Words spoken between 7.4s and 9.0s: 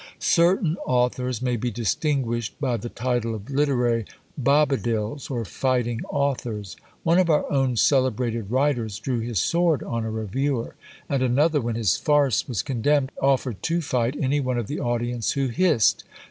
own celebrated writers